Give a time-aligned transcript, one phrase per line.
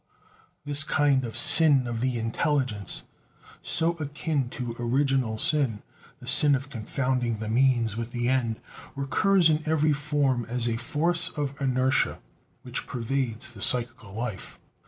[0.65, 3.05] This kind of sin of the intelligence,
[3.61, 5.83] so akin to original sin,
[6.19, 8.59] the sin of confounding the means with the end,
[8.95, 12.17] recurs in every form as a "force of inertia"
[12.63, 14.59] which pervades the psychical life.